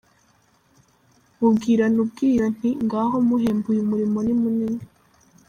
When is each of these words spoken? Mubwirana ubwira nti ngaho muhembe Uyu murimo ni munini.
Mubwirana 1.37 1.97
ubwira 2.05 2.45
nti 2.55 2.69
ngaho 2.85 3.15
muhembe 3.27 3.65
Uyu 3.73 3.83
murimo 3.89 4.17
ni 4.25 4.33
munini. 4.41 4.83